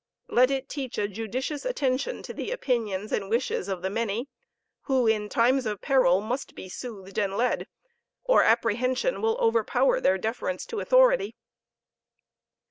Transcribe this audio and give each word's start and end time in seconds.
Let 0.29 0.49
it 0.49 0.67
teach 0.67 0.97
a 0.97 1.07
judicious 1.07 1.63
attention 1.63 2.23
to 2.23 2.33
the 2.33 2.49
opinions 2.49 3.11
and 3.11 3.29
wishes 3.29 3.67
of 3.67 3.83
the 3.83 3.89
many, 3.91 4.29
who, 4.85 5.05
in 5.05 5.29
times 5.29 5.67
of 5.67 5.79
peril, 5.79 6.21
must 6.21 6.55
be 6.55 6.69
soothed 6.69 7.19
and 7.19 7.37
led, 7.37 7.67
or 8.23 8.41
apprehension 8.41 9.21
will 9.21 9.37
overpower 9.39 10.01
the 10.01 10.17
deference 10.17 10.65
to 10.65 10.79
authority. 10.79 11.35